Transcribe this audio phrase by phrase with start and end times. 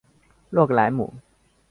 [0.49, 1.13] 洛格莱姆。